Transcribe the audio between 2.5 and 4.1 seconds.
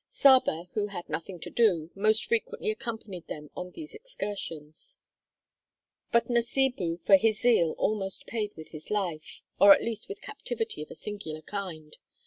accompanied them on these